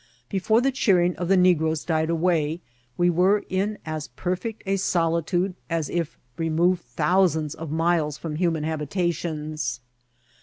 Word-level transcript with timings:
Before 0.29 0.61
the 0.61 0.71
cheering 0.71 1.15
of 1.17 1.27
the 1.27 1.37
negroes 1.37 1.85
died 1.85 2.09
away 2.09 2.59
we 2.97 3.11
were 3.11 3.43
in 3.49 3.77
as 3.85 4.07
perfect 4.07 4.63
a 4.65 4.77
solitude 4.77 5.53
as 5.69 5.89
if 5.91 6.17
re 6.37 6.49
moved 6.49 6.81
thousands 6.81 7.53
of 7.53 7.69
miles 7.69 8.17
from 8.17 8.37
human 8.37 8.63
habitations. 8.63 9.79